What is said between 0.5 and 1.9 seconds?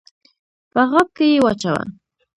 په غاب کي یې واچوه!